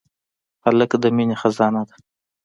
هلک 0.63 0.91
د 1.03 1.05
مینې 1.15 1.35
خزانه 1.41 1.81
ده. 1.87 1.95